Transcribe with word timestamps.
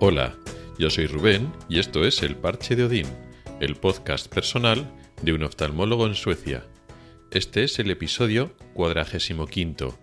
Hola, 0.00 0.38
yo 0.78 0.90
soy 0.90 1.08
Rubén 1.08 1.52
y 1.68 1.80
esto 1.80 2.04
es 2.04 2.22
El 2.22 2.36
Parche 2.36 2.76
de 2.76 2.84
Odín, 2.84 3.06
el 3.58 3.74
podcast 3.74 4.32
personal 4.32 4.88
de 5.22 5.32
un 5.32 5.42
oftalmólogo 5.42 6.06
en 6.06 6.14
Suecia. 6.14 6.64
Este 7.32 7.64
es 7.64 7.80
el 7.80 7.90
episodio 7.90 8.56
cuadragésimo 8.74 9.48
quinto 9.48 9.98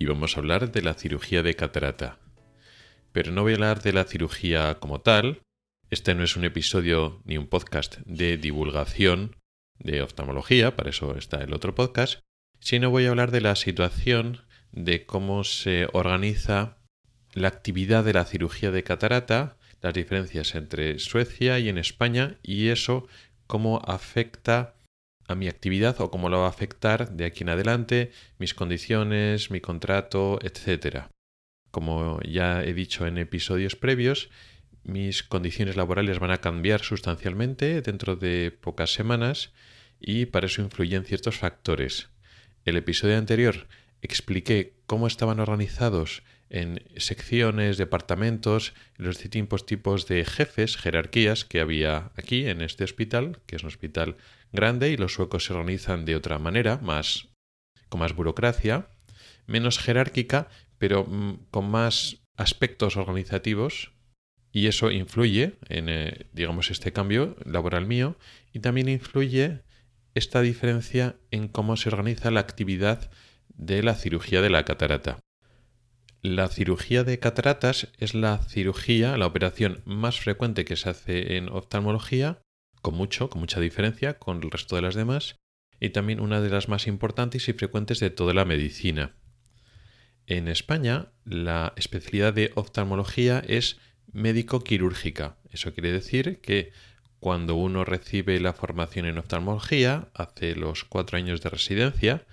y 0.00 0.06
vamos 0.06 0.36
a 0.36 0.40
hablar 0.40 0.72
de 0.72 0.82
la 0.82 0.94
cirugía 0.94 1.44
de 1.44 1.54
catarata. 1.54 2.18
Pero 3.12 3.30
no 3.30 3.42
voy 3.42 3.52
a 3.52 3.54
hablar 3.54 3.82
de 3.82 3.92
la 3.92 4.02
cirugía 4.02 4.80
como 4.80 5.00
tal, 5.00 5.42
este 5.90 6.16
no 6.16 6.24
es 6.24 6.34
un 6.34 6.44
episodio 6.44 7.22
ni 7.24 7.38
un 7.38 7.46
podcast 7.46 7.98
de 7.98 8.38
divulgación 8.38 9.36
de 9.78 10.02
oftalmología, 10.02 10.74
para 10.74 10.90
eso 10.90 11.16
está 11.16 11.40
el 11.44 11.54
otro 11.54 11.72
podcast, 11.72 12.18
sino 12.58 12.90
voy 12.90 13.06
a 13.06 13.10
hablar 13.10 13.30
de 13.30 13.42
la 13.42 13.54
situación 13.54 14.40
de 14.72 15.06
cómo 15.06 15.44
se 15.44 15.86
organiza 15.92 16.78
la 17.36 17.48
actividad 17.48 18.02
de 18.02 18.14
la 18.14 18.24
cirugía 18.24 18.70
de 18.70 18.82
catarata, 18.82 19.58
las 19.82 19.92
diferencias 19.92 20.54
entre 20.54 20.98
Suecia 20.98 21.58
y 21.58 21.68
en 21.68 21.76
España 21.76 22.38
y 22.42 22.68
eso 22.68 23.06
cómo 23.46 23.82
afecta 23.84 24.74
a 25.28 25.34
mi 25.34 25.46
actividad 25.46 26.00
o 26.00 26.10
cómo 26.10 26.30
lo 26.30 26.38
va 26.38 26.46
a 26.46 26.48
afectar 26.48 27.10
de 27.10 27.26
aquí 27.26 27.44
en 27.44 27.50
adelante, 27.50 28.10
mis 28.38 28.54
condiciones, 28.54 29.50
mi 29.50 29.60
contrato, 29.60 30.38
etc. 30.40 31.08
Como 31.70 32.20
ya 32.22 32.64
he 32.64 32.72
dicho 32.72 33.06
en 33.06 33.18
episodios 33.18 33.76
previos, 33.76 34.30
mis 34.82 35.22
condiciones 35.22 35.76
laborales 35.76 36.18
van 36.18 36.30
a 36.30 36.40
cambiar 36.40 36.80
sustancialmente 36.80 37.82
dentro 37.82 38.16
de 38.16 38.50
pocas 38.50 38.94
semanas 38.94 39.52
y 40.00 40.24
para 40.24 40.46
eso 40.46 40.62
influyen 40.62 41.04
ciertos 41.04 41.36
factores. 41.36 42.08
El 42.64 42.78
episodio 42.78 43.18
anterior 43.18 43.66
expliqué 44.00 44.72
cómo 44.86 45.06
estaban 45.06 45.38
organizados 45.38 46.22
en 46.50 46.82
secciones, 46.96 47.76
departamentos, 47.78 48.74
los 48.96 49.18
distintos 49.18 49.66
tipos 49.66 50.06
de 50.06 50.24
jefes, 50.24 50.76
jerarquías 50.76 51.44
que 51.44 51.60
había 51.60 52.12
aquí 52.16 52.46
en 52.46 52.62
este 52.62 52.84
hospital, 52.84 53.40
que 53.46 53.56
es 53.56 53.62
un 53.62 53.68
hospital 53.68 54.16
grande 54.52 54.90
y 54.90 54.96
los 54.96 55.14
suecos 55.14 55.44
se 55.44 55.52
organizan 55.52 56.04
de 56.04 56.16
otra 56.16 56.38
manera, 56.38 56.78
más 56.78 57.28
con 57.88 58.00
más 58.00 58.14
burocracia, 58.14 58.88
menos 59.46 59.78
jerárquica, 59.78 60.48
pero 60.78 61.04
mm, 61.04 61.46
con 61.50 61.70
más 61.70 62.18
aspectos 62.36 62.96
organizativos 62.96 63.92
y 64.52 64.68
eso 64.68 64.90
influye 64.90 65.54
en 65.68 65.88
eh, 65.88 66.26
digamos 66.32 66.70
este 66.70 66.92
cambio 66.92 67.36
laboral 67.44 67.86
mío 67.86 68.16
y 68.52 68.60
también 68.60 68.88
influye 68.88 69.62
esta 70.14 70.40
diferencia 70.40 71.16
en 71.30 71.48
cómo 71.48 71.76
se 71.76 71.90
organiza 71.90 72.30
la 72.30 72.40
actividad 72.40 73.10
de 73.48 73.82
la 73.82 73.94
cirugía 73.94 74.40
de 74.40 74.50
la 74.50 74.64
catarata. 74.64 75.18
La 76.28 76.48
cirugía 76.48 77.04
de 77.04 77.20
cataratas 77.20 77.86
es 77.98 78.12
la 78.12 78.38
cirugía, 78.38 79.16
la 79.16 79.26
operación 79.26 79.82
más 79.84 80.18
frecuente 80.18 80.64
que 80.64 80.74
se 80.74 80.88
hace 80.88 81.36
en 81.36 81.48
oftalmología, 81.48 82.42
con 82.82 82.96
mucho, 82.96 83.30
con 83.30 83.38
mucha 83.38 83.60
diferencia 83.60 84.18
con 84.18 84.42
el 84.42 84.50
resto 84.50 84.74
de 84.74 84.82
las 84.82 84.96
demás, 84.96 85.36
y 85.78 85.90
también 85.90 86.18
una 86.18 86.40
de 86.40 86.50
las 86.50 86.68
más 86.68 86.88
importantes 86.88 87.48
y 87.48 87.52
frecuentes 87.52 88.00
de 88.00 88.10
toda 88.10 88.34
la 88.34 88.44
medicina. 88.44 89.14
En 90.26 90.48
España, 90.48 91.12
la 91.24 91.74
especialidad 91.76 92.34
de 92.34 92.50
oftalmología 92.56 93.40
es 93.46 93.78
médico-quirúrgica. 94.12 95.38
Eso 95.52 95.74
quiere 95.74 95.92
decir 95.92 96.40
que 96.40 96.72
cuando 97.20 97.54
uno 97.54 97.84
recibe 97.84 98.40
la 98.40 98.52
formación 98.52 99.06
en 99.06 99.18
oftalmología, 99.18 100.08
hace 100.12 100.56
los 100.56 100.82
cuatro 100.82 101.18
años 101.18 101.40
de 101.40 101.50
residencia, 101.50 102.26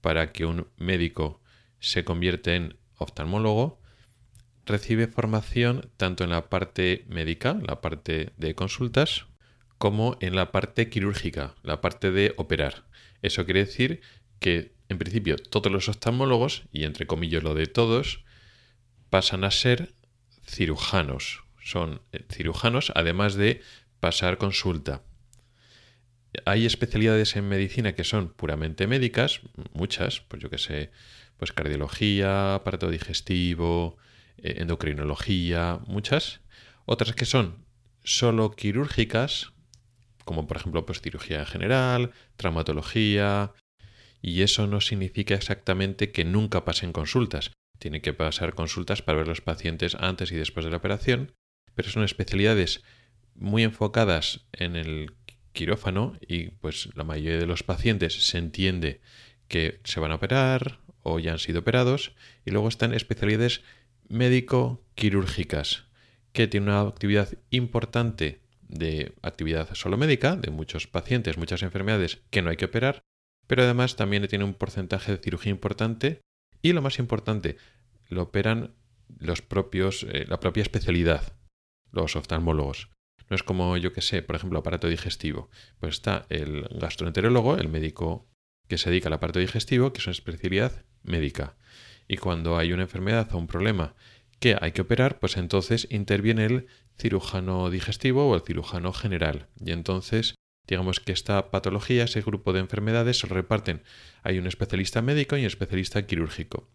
para 0.00 0.32
que 0.32 0.46
un 0.46 0.66
médico 0.78 1.40
se 1.78 2.04
convierta 2.04 2.52
en 2.56 2.76
oftalmólogo, 2.96 3.80
recibe 4.66 5.06
formación 5.06 5.90
tanto 5.96 6.24
en 6.24 6.30
la 6.30 6.48
parte 6.48 7.04
médica, 7.08 7.58
la 7.66 7.80
parte 7.80 8.32
de 8.36 8.54
consultas, 8.54 9.26
como 9.78 10.16
en 10.20 10.34
la 10.34 10.52
parte 10.52 10.88
quirúrgica, 10.88 11.54
la 11.62 11.80
parte 11.80 12.10
de 12.10 12.34
operar. 12.36 12.84
Eso 13.22 13.44
quiere 13.44 13.64
decir 13.64 14.00
que, 14.40 14.74
en 14.88 14.98
principio, 14.98 15.36
todos 15.36 15.70
los 15.70 15.88
oftalmólogos, 15.88 16.64
y 16.72 16.84
entre 16.84 17.06
comillas 17.06 17.42
lo 17.42 17.54
de 17.54 17.66
todos, 17.66 18.24
pasan 19.10 19.44
a 19.44 19.50
ser 19.50 19.94
cirujanos. 20.46 21.44
Son 21.62 22.00
eh, 22.12 22.24
cirujanos 22.30 22.92
además 22.94 23.34
de 23.34 23.62
pasar 24.00 24.38
consulta. 24.38 25.02
Hay 26.44 26.66
especialidades 26.66 27.34
en 27.36 27.48
medicina 27.48 27.94
que 27.94 28.04
son 28.04 28.28
puramente 28.28 28.86
médicas, 28.86 29.40
muchas, 29.72 30.20
pues 30.20 30.42
yo 30.42 30.50
que 30.50 30.58
sé, 30.58 30.90
pues 31.38 31.52
cardiología, 31.52 32.54
aparato 32.54 32.90
digestivo, 32.90 33.96
eh, 34.38 34.56
endocrinología, 34.58 35.80
muchas. 35.86 36.40
Otras 36.84 37.14
que 37.14 37.24
son 37.24 37.64
solo 38.04 38.52
quirúrgicas, 38.52 39.52
como 40.24 40.46
por 40.46 40.56
ejemplo 40.56 40.86
pues 40.86 41.00
cirugía 41.00 41.44
general, 41.44 42.12
traumatología, 42.36 43.52
y 44.22 44.42
eso 44.42 44.66
no 44.66 44.80
significa 44.80 45.34
exactamente 45.34 46.10
que 46.10 46.24
nunca 46.24 46.64
pasen 46.64 46.92
consultas. 46.92 47.52
Tiene 47.78 48.00
que 48.00 48.14
pasar 48.14 48.54
consultas 48.54 49.02
para 49.02 49.18
ver 49.18 49.28
los 49.28 49.40
pacientes 49.40 49.94
antes 49.96 50.32
y 50.32 50.36
después 50.36 50.64
de 50.64 50.70
la 50.70 50.78
operación, 50.78 51.32
pero 51.74 51.90
son 51.90 52.04
especialidades 52.04 52.82
muy 53.34 53.62
enfocadas 53.62 54.46
en 54.52 54.76
el 54.76 55.14
quirófano 55.52 56.18
y 56.26 56.50
pues 56.50 56.88
la 56.94 57.04
mayoría 57.04 57.38
de 57.38 57.46
los 57.46 57.62
pacientes 57.62 58.26
se 58.26 58.38
entiende 58.38 59.00
que 59.48 59.80
se 59.84 60.00
van 60.00 60.12
a 60.12 60.16
operar 60.16 60.80
o 61.08 61.20
ya 61.20 61.32
han 61.32 61.38
sido 61.38 61.60
operados 61.60 62.12
y 62.44 62.50
luego 62.50 62.66
están 62.68 62.92
especialidades 62.92 63.62
médico-quirúrgicas 64.08 65.84
que 66.32 66.48
tienen 66.48 66.70
una 66.70 66.80
actividad 66.80 67.28
importante 67.50 68.40
de 68.60 69.14
actividad 69.22 69.72
solo 69.74 69.96
médica, 69.96 70.34
de 70.34 70.50
muchos 70.50 70.88
pacientes, 70.88 71.38
muchas 71.38 71.62
enfermedades 71.62 72.18
que 72.30 72.42
no 72.42 72.50
hay 72.50 72.56
que 72.56 72.64
operar, 72.64 73.02
pero 73.46 73.62
además 73.62 73.94
también 73.94 74.26
tiene 74.26 74.44
un 74.44 74.54
porcentaje 74.54 75.12
de 75.12 75.18
cirugía 75.18 75.52
importante 75.52 76.20
y 76.60 76.72
lo 76.72 76.82
más 76.82 76.98
importante, 76.98 77.56
lo 78.08 78.22
operan 78.22 78.74
los 79.20 79.42
propios, 79.42 80.04
eh, 80.10 80.26
la 80.28 80.40
propia 80.40 80.62
especialidad, 80.62 81.36
los 81.92 82.16
oftalmólogos. 82.16 82.90
No 83.30 83.36
es 83.36 83.44
como, 83.44 83.76
yo 83.76 83.92
que 83.92 84.02
sé, 84.02 84.22
por 84.22 84.34
ejemplo, 84.34 84.58
aparato 84.58 84.88
digestivo. 84.88 85.50
Pues 85.78 85.94
está 85.94 86.26
el 86.30 86.66
gastroenterólogo, 86.80 87.56
el 87.56 87.68
médico 87.68 88.26
que 88.66 88.78
se 88.78 88.90
dedica 88.90 89.08
al 89.08 89.14
aparato 89.14 89.38
digestivo, 89.38 89.92
que 89.92 90.00
es 90.00 90.06
una 90.06 90.12
especialidad 90.12 90.84
médica. 91.06 91.56
Y 92.08 92.16
cuando 92.16 92.58
hay 92.58 92.72
una 92.72 92.82
enfermedad 92.82 93.32
o 93.32 93.38
un 93.38 93.46
problema 93.46 93.94
que 94.38 94.56
hay 94.60 94.72
que 94.72 94.82
operar, 94.82 95.18
pues 95.18 95.36
entonces 95.36 95.88
interviene 95.90 96.44
el 96.44 96.66
cirujano 96.98 97.70
digestivo 97.70 98.28
o 98.28 98.34
el 98.34 98.42
cirujano 98.42 98.92
general. 98.92 99.48
Y 99.64 99.72
entonces, 99.72 100.34
digamos 100.66 101.00
que 101.00 101.12
esta 101.12 101.50
patología, 101.50 102.04
ese 102.04 102.20
grupo 102.20 102.52
de 102.52 102.60
enfermedades 102.60 103.18
se 103.18 103.26
reparten. 103.26 103.82
Hay 104.22 104.38
un 104.38 104.46
especialista 104.46 105.02
médico 105.02 105.36
y 105.36 105.40
un 105.40 105.46
especialista 105.46 106.06
quirúrgico. 106.06 106.68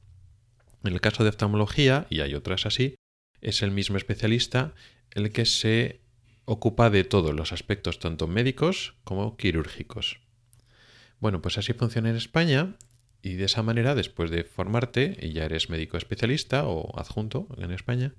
En 0.83 0.93
el 0.93 1.01
caso 1.01 1.23
de 1.23 1.29
oftalmología, 1.29 2.07
y 2.09 2.21
hay 2.21 2.33
otras 2.33 2.65
así, 2.65 2.95
es 3.41 3.61
el 3.61 3.71
mismo 3.71 3.97
especialista 3.97 4.73
el 5.11 5.31
que 5.31 5.45
se 5.45 6.01
ocupa 6.45 6.89
de 6.89 7.03
todos 7.03 7.33
los 7.33 7.51
aspectos, 7.51 7.99
tanto 7.99 8.27
médicos 8.27 8.95
como 9.03 9.37
quirúrgicos. 9.37 10.19
Bueno, 11.19 11.41
pues 11.41 11.57
así 11.57 11.73
funciona 11.73 12.09
en 12.09 12.15
España 12.15 12.75
y 13.21 13.35
de 13.35 13.45
esa 13.45 13.63
manera, 13.63 13.95
después 13.95 14.31
de 14.31 14.43
formarte 14.43 15.17
y 15.21 15.33
ya 15.33 15.45
eres 15.45 15.69
médico 15.69 15.97
especialista 15.97 16.65
o 16.65 16.97
adjunto 16.99 17.47
en 17.57 17.71
España, 17.71 18.13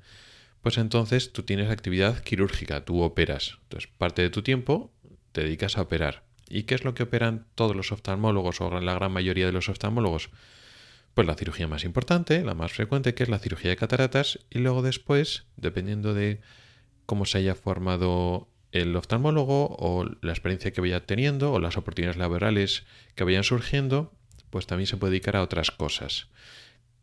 pues 0.63 0.79
entonces 0.79 1.33
tú 1.33 1.43
tienes 1.43 1.71
actividad 1.71 2.23
quirúrgica, 2.23 2.85
tú 2.85 3.03
operas. 3.03 3.59
Entonces, 3.65 3.91
parte 3.99 4.23
de 4.23 4.31
tu 4.31 4.43
tiempo 4.43 4.93
te 5.33 5.43
dedicas 5.43 5.77
a 5.77 5.83
operar. 5.83 6.23
¿Y 6.49 6.65
qué 6.65 6.75
es 6.75 6.85
lo 6.85 6.95
que 6.95 7.03
operan 7.03 7.47
todos 7.55 7.75
los 7.75 7.91
oftalmólogos 7.93 8.61
o 8.61 8.81
la 8.81 8.95
gran 8.95 9.13
mayoría 9.13 9.47
de 9.47 9.53
los 9.53 9.69
oftalmólogos? 9.69 10.31
Pues 11.15 11.27
la 11.27 11.35
cirugía 11.35 11.67
más 11.67 11.85
importante, 11.85 12.45
la 12.45 12.55
más 12.55 12.73
frecuente, 12.73 13.15
que 13.15 13.23
es 13.23 13.29
la 13.29 13.39
cirugía 13.39 13.71
de 13.71 13.77
cataratas, 13.77 14.39
y 14.51 14.59
luego 14.59 14.83
después, 14.83 15.47
dependiendo 15.57 16.15
de 16.15 16.41
cómo 17.07 17.27
se 17.27 17.39
haya 17.39 17.55
formado 17.55 18.49
el 18.71 18.95
oftalmólogo 18.97 19.77
o 19.79 20.05
la 20.23 20.33
experiencia 20.33 20.73
que 20.73 20.81
vaya 20.81 21.05
teniendo 21.05 21.53
o 21.53 21.61
las 21.61 21.77
oportunidades 21.77 22.17
laborales 22.17 22.85
que 23.15 23.25
vayan 23.25 23.45
surgiendo, 23.45 24.13
pues 24.53 24.67
también 24.67 24.87
se 24.87 24.99
puede 24.99 25.13
dedicar 25.13 25.35
a 25.35 25.43
otras 25.43 25.71
cosas. 25.71 26.29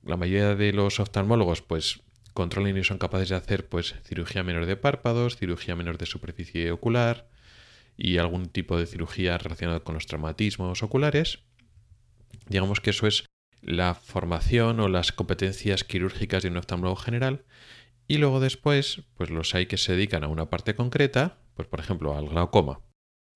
La 0.03 0.17
mayoría 0.17 0.55
de 0.55 0.71
los 0.71 0.99
oftalmólogos 0.99 1.63
pues 1.63 2.01
controlan 2.35 2.77
y 2.77 2.83
son 2.83 2.99
capaces 2.99 3.29
de 3.29 3.35
hacer 3.35 3.67
pues 3.67 3.95
cirugía 4.03 4.43
menor 4.43 4.67
de 4.67 4.77
párpados, 4.77 5.35
cirugía 5.35 5.75
menor 5.75 5.97
de 5.97 6.05
superficie 6.05 6.71
ocular 6.71 7.27
y 7.97 8.19
algún 8.19 8.49
tipo 8.49 8.77
de 8.77 8.85
cirugía 8.85 9.39
relacionada 9.39 9.79
con 9.79 9.95
los 9.95 10.05
traumatismos 10.05 10.83
oculares. 10.83 11.39
Digamos 12.47 12.81
que 12.81 12.91
eso 12.91 13.07
es 13.07 13.25
la 13.61 13.95
formación 13.95 14.79
o 14.79 14.87
las 14.87 15.11
competencias 15.11 15.83
quirúrgicas 15.83 16.43
de 16.43 16.49
un 16.49 16.57
oftalmólogo 16.57 16.97
general 16.97 17.45
y 18.07 18.19
luego 18.19 18.39
después 18.39 19.01
pues 19.15 19.31
los 19.31 19.55
hay 19.55 19.65
que 19.65 19.77
se 19.77 19.93
dedican 19.93 20.23
a 20.23 20.27
una 20.27 20.51
parte 20.51 20.75
concreta, 20.75 21.39
pues 21.55 21.67
por 21.67 21.79
ejemplo 21.79 22.15
al 22.15 22.29
glaucoma. 22.29 22.81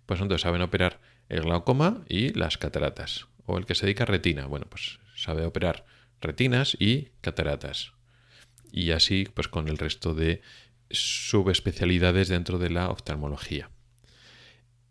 Pues 0.05 0.21
entonces 0.21 0.43
saben 0.43 0.61
operar 0.61 1.01
el 1.29 1.41
glaucoma 1.41 2.03
y 2.07 2.29
las 2.33 2.59
cataratas 2.59 3.32
o 3.45 3.57
el 3.57 3.65
que 3.65 3.75
se 3.75 3.85
dedica 3.85 4.03
a 4.03 4.07
retina. 4.07 4.45
Bueno, 4.45 4.65
pues 4.69 4.99
sabe 5.15 5.45
operar 5.45 5.85
retinas 6.21 6.75
y 6.79 7.09
cataratas. 7.21 7.93
Y 8.71 8.91
así, 8.91 9.27
pues 9.33 9.47
con 9.47 9.67
el 9.67 9.77
resto 9.77 10.13
de 10.13 10.41
subespecialidades 10.89 12.27
dentro 12.27 12.57
de 12.57 12.69
la 12.69 12.89
oftalmología. 12.89 13.69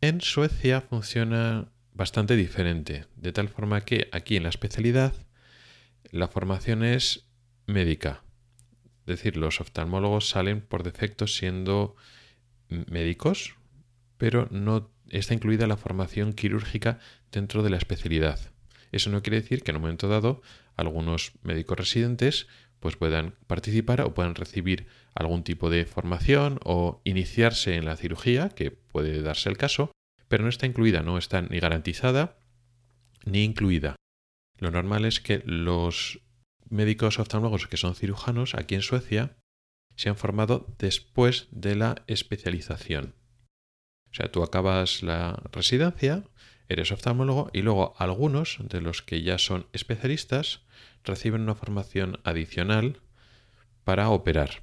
En 0.01 0.21
Suecia 0.21 0.81
funciona 0.81 1.69
bastante 1.95 2.37
diferente, 2.37 3.07
de 3.17 3.33
tal 3.33 3.49
forma 3.49 3.83
que 3.83 4.09
aquí 4.13 4.37
en 4.37 4.45
la 4.45 4.49
especialidad 4.49 5.15
la 6.11 6.29
formación 6.29 6.85
es 6.85 7.27
médica. 7.67 8.23
Es 9.01 9.19
decir, 9.19 9.37
los 9.37 9.61
oftalmólogos 9.61 10.29
salen 10.29 10.61
por 10.61 10.83
defecto 10.83 11.27
siendo 11.27 11.97
médicos, 12.69 13.57
pero 14.17 14.49
no 14.51 14.91
está 15.09 15.35
incluida 15.35 15.67
la 15.67 15.77
formación 15.77 16.33
quirúrgica 16.33 16.99
dentro 17.33 17.63
de 17.63 17.71
la 17.71 17.79
especialidad. 17.79 18.39
Eso 18.93 19.11
no 19.11 19.23
quiere 19.23 19.41
decir 19.41 19.63
que 19.63 19.71
en 19.71 19.77
un 19.77 19.83
momento 19.83 20.09
dado 20.09 20.43
algunos 20.77 21.33
médicos 21.43 21.79
residentes 21.79 22.47
pues 22.79 22.97
puedan 22.97 23.37
participar 23.47 24.01
o 24.03 24.13
puedan 24.13 24.35
recibir 24.35 24.87
algún 25.15 25.45
tipo 25.45 25.71
de 25.71 25.87
formación 25.87 26.59
o 26.65 27.01
iniciarse 27.05 27.77
en 27.77 27.85
la 27.85 27.97
cirugía, 27.97 28.49
que 28.49 28.73
puede 28.73 29.23
darse 29.23 29.49
el 29.49 29.57
caso, 29.57 29.93
pero 30.29 30.43
no 30.43 30.49
está 30.49 30.67
incluida, 30.67 31.03
no 31.03 31.17
está 31.17 31.43
ni 31.43 31.61
garantizada 31.61 32.39
ni 33.25 33.45
incluida. 33.45 33.95
Lo 34.59 34.71
normal 34.71 35.05
es 35.05 35.21
que 35.21 35.43
los 35.45 36.21
médicos 36.69 37.21
oftalmólogos 37.21 37.69
que 37.69 37.77
son 37.77 37.95
cirujanos 37.95 38.55
aquí 38.55 38.75
en 38.75 38.83
Suecia 38.83 39.37
se 39.95 40.09
han 40.09 40.17
formado 40.17 40.75
después 40.79 41.47
de 41.53 41.77
la 41.77 42.03
especialización. 42.07 43.15
O 44.11 44.15
sea, 44.15 44.33
tú 44.33 44.43
acabas 44.43 45.03
la 45.03 45.41
residencia, 45.53 46.25
eres 46.73 46.93
oftalmólogo 46.93 47.51
y 47.53 47.63
luego 47.63 47.95
algunos 47.99 48.59
de 48.61 48.81
los 48.81 49.03
que 49.03 49.23
ya 49.23 49.39
son 49.39 49.67
especialistas 49.73 50.61
reciben 51.05 51.43
una 51.43 51.55
formación 51.55 52.21
adicional 52.25 53.01
para 53.85 54.11
operar. 54.11 54.63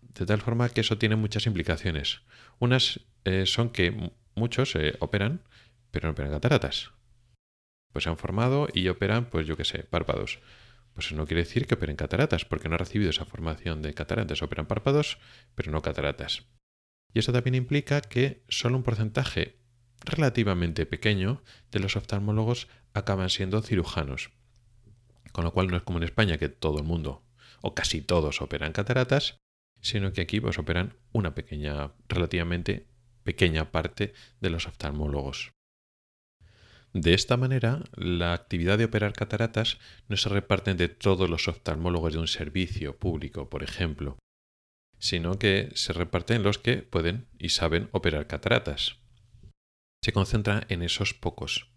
De 0.00 0.26
tal 0.26 0.40
forma 0.40 0.68
que 0.68 0.82
eso 0.82 0.98
tiene 0.98 1.16
muchas 1.16 1.46
implicaciones. 1.46 2.20
Unas 2.58 3.00
eh, 3.24 3.46
son 3.46 3.70
que 3.70 4.12
muchos 4.34 4.74
eh, 4.76 4.96
operan, 5.00 5.42
pero 5.90 6.08
no 6.08 6.12
operan 6.12 6.32
cataratas. 6.32 6.90
Pues 7.92 8.04
se 8.04 8.10
han 8.10 8.18
formado 8.18 8.68
y 8.72 8.88
operan, 8.88 9.26
pues 9.26 9.46
yo 9.46 9.56
qué 9.56 9.64
sé, 9.64 9.84
párpados. 9.84 10.40
Pues 10.94 11.06
eso 11.06 11.16
no 11.16 11.26
quiere 11.26 11.44
decir 11.44 11.66
que 11.66 11.74
operen 11.74 11.96
cataratas, 11.96 12.44
porque 12.44 12.68
no 12.68 12.74
han 12.74 12.80
recibido 12.80 13.10
esa 13.10 13.24
formación 13.24 13.80
de 13.80 13.94
cataratas. 13.94 14.42
Operan 14.42 14.66
párpados, 14.66 15.18
pero 15.54 15.72
no 15.72 15.80
cataratas. 15.80 16.46
Y 17.14 17.18
eso 17.18 17.32
también 17.32 17.54
implica 17.54 18.00
que 18.00 18.42
solo 18.48 18.76
un 18.76 18.82
porcentaje 18.82 19.61
relativamente 20.04 20.86
pequeño 20.86 21.42
de 21.70 21.80
los 21.80 21.96
oftalmólogos 21.96 22.68
acaban 22.94 23.30
siendo 23.30 23.62
cirujanos. 23.62 24.30
Con 25.32 25.44
lo 25.44 25.52
cual 25.52 25.68
no 25.68 25.76
es 25.76 25.82
como 25.82 25.98
en 25.98 26.04
España 26.04 26.38
que 26.38 26.48
todo 26.48 26.78
el 26.78 26.84
mundo 26.84 27.24
o 27.62 27.74
casi 27.74 28.02
todos 28.02 28.42
operan 28.42 28.72
cataratas, 28.72 29.38
sino 29.80 30.12
que 30.12 30.20
aquí 30.20 30.40
pues 30.40 30.58
operan 30.58 30.96
una 31.12 31.34
pequeña, 31.34 31.92
relativamente 32.08 32.86
pequeña 33.22 33.70
parte 33.70 34.12
de 34.40 34.50
los 34.50 34.66
oftalmólogos. 34.66 35.52
De 36.92 37.14
esta 37.14 37.38
manera, 37.38 37.82
la 37.96 38.34
actividad 38.34 38.76
de 38.76 38.84
operar 38.84 39.14
cataratas 39.14 39.78
no 40.08 40.16
se 40.18 40.28
reparte 40.28 40.70
entre 40.70 40.88
todos 40.88 41.30
los 41.30 41.48
oftalmólogos 41.48 42.12
de 42.12 42.18
un 42.18 42.28
servicio 42.28 42.98
público, 42.98 43.48
por 43.48 43.62
ejemplo, 43.62 44.18
sino 44.98 45.38
que 45.38 45.70
se 45.74 45.94
reparte 45.94 46.34
en 46.34 46.42
los 46.42 46.58
que 46.58 46.78
pueden 46.78 47.28
y 47.38 47.48
saben 47.48 47.88
operar 47.92 48.26
cataratas. 48.26 49.01
Se 50.02 50.12
concentra 50.12 50.66
en 50.68 50.82
esos 50.82 51.14
pocos. 51.14 51.70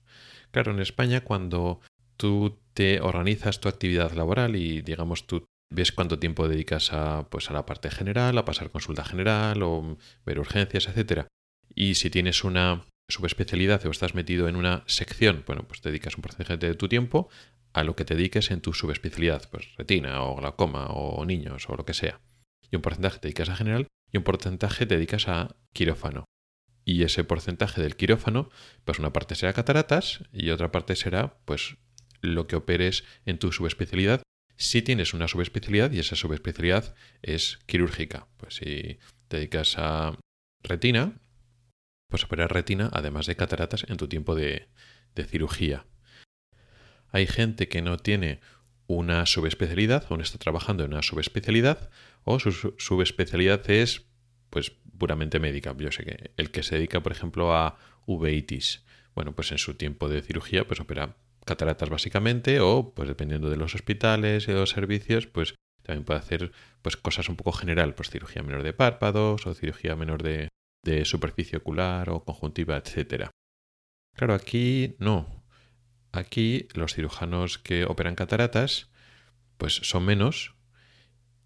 Claro, 0.52 0.72
en 0.72 0.80
España 0.80 1.22
cuando 1.22 1.82
tú 2.18 2.60
te 2.74 3.02
organizas 3.02 3.60
tu 3.60 3.70
actividad 3.70 4.14
laboral 4.14 4.56
y 4.56 4.82
digamos 4.82 5.28
tú 5.28 5.46
ves 5.72 5.92
cuánto 5.92 6.20
tiempo 6.20 6.48
dedicas 6.48 6.94
a, 6.94 7.28
pues, 7.30 7.50
a 7.50 7.54
la 7.54 7.66
parte 7.66 7.90
general, 7.90 8.38
a 8.38 8.46
pasar 8.46 8.72
consulta 8.72 9.04
general 9.04 9.64
o 9.64 9.98
ver 10.26 10.40
urgencias, 10.40 10.88
etc. 10.88 11.28
Y 11.74 11.96
si 11.96 12.10
tienes 12.10 12.44
una 12.44 12.86
subespecialidad 13.10 13.86
o 13.86 13.92
estás 13.92 14.16
metido 14.16 14.48
en 14.48 14.56
una 14.56 14.84
sección, 14.88 15.44
bueno, 15.46 15.64
pues 15.68 15.82
dedicas 15.82 16.16
un 16.16 16.22
porcentaje 16.22 16.58
de 16.58 16.76
tu 16.76 16.88
tiempo 16.88 17.30
a 17.74 17.84
lo 17.84 17.96
que 17.96 18.06
te 18.06 18.16
dediques 18.16 18.52
en 18.52 18.62
tu 18.62 18.74
subespecialidad, 18.74 19.50
pues 19.52 19.76
retina 19.76 20.24
o 20.24 20.38
glaucoma 20.38 20.88
o 20.88 21.26
niños 21.26 21.70
o 21.70 21.76
lo 21.76 21.86
que 21.86 21.94
sea. 21.94 22.22
Y 22.72 22.76
un 22.78 22.82
porcentaje 22.82 23.20
te 23.20 23.28
dedicas 23.28 23.50
a 23.50 23.56
general 23.56 23.88
y 24.12 24.18
un 24.18 24.24
porcentaje 24.24 24.86
te 24.86 24.96
dedicas 24.96 25.28
a 25.28 25.56
quirófano. 25.74 26.26
Y 26.86 27.02
ese 27.02 27.24
porcentaje 27.24 27.82
del 27.82 27.96
quirófano, 27.96 28.50
pues 28.86 29.00
una 29.00 29.12
parte 29.12 29.34
será 29.34 29.54
cataratas 29.54 30.24
y 30.32 30.52
otra 30.52 30.72
parte 30.72 30.96
será 30.96 31.40
pues 31.46 31.78
lo 32.22 32.48
que 32.48 32.56
operes 32.56 33.04
en 33.26 33.40
tu 33.40 33.52
subespecialidad. 33.52 34.22
Si 34.56 34.84
tienes 34.84 35.14
una 35.14 35.28
subespecialidad 35.28 35.92
y 35.92 36.00
esa 36.00 36.16
subespecialidad 36.16 36.96
es 37.24 37.60
quirúrgica, 37.66 38.28
pues 38.38 38.56
si 38.56 39.00
te 39.28 39.38
dedicas 39.38 39.78
a 39.78 40.18
retina, 40.64 41.20
pues 42.10 42.24
operar 42.24 42.54
retina 42.54 42.90
además 42.94 43.26
de 43.26 43.36
cataratas 43.36 43.86
en 43.90 43.98
tu 43.98 44.08
tiempo 44.08 44.36
de, 44.36 44.70
cirugía. 45.28 45.86
Hay 47.10 47.26
gente 47.26 47.68
que 47.68 47.82
no 47.82 47.98
tiene 47.98 48.42
una 48.88 49.26
subespecialidad 49.26 50.06
o 50.12 50.20
está 50.20 50.38
trabajando 50.38 50.84
en 50.84 50.92
una 50.92 51.02
subespecialidad 51.02 51.90
o 52.24 52.40
su 52.40 52.76
subespecialidad 52.78 53.70
es 53.70 54.06
pues 54.56 54.72
puramente 54.98 55.42
médica. 55.42 55.76
Yo 55.78 55.92
sé 55.92 56.06
que 56.06 56.32
el 56.38 56.50
que 56.50 56.64
se 56.64 56.76
dedica, 56.76 57.04
por 57.04 57.12
ejemplo, 57.12 57.54
a 57.54 57.78
uveitis, 58.06 58.86
bueno, 59.14 59.36
pues 59.36 59.52
en 59.52 59.58
su 59.58 59.74
tiempo 59.74 60.08
de 60.08 60.22
cirugía 60.22 60.66
pues 60.66 60.80
opera 60.80 61.18
cataratas 61.44 61.90
básicamente 61.90 62.62
o 62.62 62.94
pues 62.96 63.10
dependiendo 63.10 63.50
de 63.50 63.58
los 63.58 63.76
hospitales 63.76 64.48
y 64.48 64.54
de 64.54 64.60
los 64.60 64.70
servicios, 64.70 65.28
pues 65.28 65.56
también 65.84 66.06
puede 66.06 66.22
hacer 66.22 66.54
pues 66.82 66.96
cosas 66.96 67.28
un 67.28 67.36
poco 67.36 67.52
general, 67.52 67.96
pues 67.96 68.10
cirugía 68.10 68.44
menor 68.44 68.64
de 68.64 68.72
párpados 68.72 69.46
o 69.46 69.54
cirugía 69.54 69.98
menor 69.98 70.24
de, 70.24 70.48
de 70.86 71.04
superficie 71.04 71.58
ocular 71.58 72.10
o 72.10 72.24
conjuntiva, 72.24 72.78
etcétera. 72.78 73.32
Claro, 74.16 74.36
aquí 74.36 74.96
no. 75.00 75.44
Aquí 76.14 76.70
los 76.76 76.94
cirujanos 76.94 77.58
que 77.58 77.84
operan 77.84 78.16
cataratas 78.16 78.90
pues 79.58 79.76
son 79.76 80.06
menos 80.06 80.55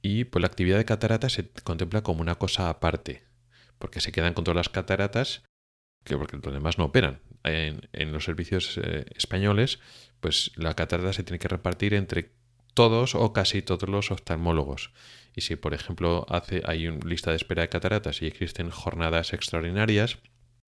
y 0.02 0.26
pues 0.26 0.42
la 0.42 0.48
actividad 0.48 0.78
de 0.78 0.86
cataratas 0.86 1.34
se 1.34 1.50
contempla 1.64 2.02
como 2.02 2.22
una 2.22 2.36
cosa 2.36 2.70
aparte, 2.70 3.24
porque 3.78 4.02
se 4.02 4.12
quedan 4.12 4.34
con 4.34 4.44
todas 4.44 4.56
las 4.56 4.70
cataratas 4.70 5.44
que 6.04 6.18
porque 6.18 6.38
los 6.38 6.54
demás 6.54 6.78
no 6.78 6.86
operan. 6.86 7.22
En, 7.44 8.12
los 8.12 8.26
servicios 8.26 8.78
eh, 8.82 9.06
españoles, 9.16 9.80
pues 10.20 10.52
la 10.56 10.76
catarata 10.76 11.14
se 11.14 11.24
tiene 11.24 11.40
que 11.40 11.48
repartir 11.48 11.94
entre 11.94 12.32
todos 12.74 13.16
o 13.16 13.34
casi 13.34 13.62
todos 13.62 13.90
los 13.90 14.12
oftalmólogos. 14.12 14.92
Y 15.36 15.42
si, 15.42 15.56
por 15.56 15.74
ejemplo, 15.74 16.26
hace, 16.30 16.62
hay 16.66 16.88
una 16.88 17.06
lista 17.06 17.32
de 17.32 17.38
espera 17.38 17.62
de 17.62 17.70
cataratas 17.70 18.22
y 18.22 18.28
existen 18.28 18.70
jornadas 18.70 19.34
extraordinarias 19.34 20.18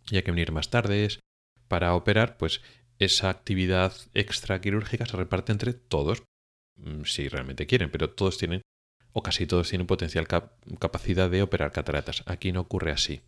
y 0.10 0.18
hay 0.18 0.24
que 0.24 0.32
venir 0.32 0.52
más 0.52 0.70
tardes 0.70 1.20
para 1.68 1.94
operar, 1.96 2.38
pues 2.38 2.62
esa 3.00 3.30
actividad 3.30 3.94
extra 4.14 4.62
quirúrgica 4.62 5.06
se 5.06 5.18
reparte 5.18 5.52
entre 5.52 5.74
todos, 5.74 6.24
mm, 6.78 7.04
si 7.04 7.28
realmente 7.28 7.66
quieren, 7.66 7.90
pero 7.90 8.12
todos 8.12 8.38
tienen, 8.38 8.62
o 9.14 9.24
casi 9.24 9.46
todos 9.46 9.70
tienen 9.70 9.88
potencial 9.88 10.28
capacidad 10.80 11.30
de 11.30 11.42
operar 11.42 11.72
cataratas. 11.72 12.24
Aquí 12.26 12.52
no 12.52 12.62
ocurre 12.62 12.92
así. 12.92 13.22